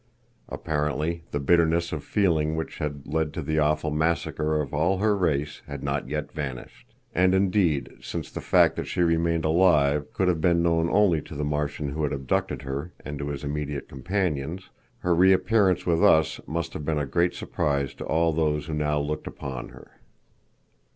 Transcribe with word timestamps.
Apparently, 0.49 1.25
the 1.29 1.39
bitterness 1.39 1.91
of 1.91 2.03
feeling 2.03 2.55
which 2.55 2.79
had 2.79 3.05
led 3.05 3.33
to 3.35 3.41
the 3.43 3.59
awful 3.59 3.91
massacre 3.91 4.59
of 4.59 4.73
all 4.73 4.97
her 4.97 5.15
race 5.15 5.61
had 5.67 5.83
not 5.83 6.09
yet 6.09 6.31
vanished. 6.31 6.95
And, 7.13 7.35
indeed, 7.35 7.93
since 8.01 8.31
the 8.31 8.41
fact 8.41 8.77
that 8.77 8.87
she 8.87 9.01
remained 9.03 9.45
alive 9.45 10.11
could 10.11 10.27
have 10.27 10.41
been 10.41 10.63
known 10.63 10.89
only 10.89 11.21
to 11.21 11.35
the 11.35 11.43
Martian 11.45 11.89
who 11.89 12.01
had 12.01 12.13
abducted 12.13 12.63
her 12.63 12.91
and 13.05 13.19
to 13.19 13.27
his 13.29 13.43
immediate 13.43 13.87
companions, 13.87 14.71
her 15.01 15.13
reappearance 15.13 15.85
with 15.85 16.03
us 16.03 16.41
must 16.47 16.73
have 16.73 16.83
been 16.83 16.97
a 16.97 17.05
great 17.05 17.35
surprise 17.35 17.93
to 17.93 18.03
all 18.03 18.33
those 18.33 18.65
who 18.65 18.73
now 18.73 18.99
looked 18.99 19.27
upon 19.27 19.69
her. 19.69 19.99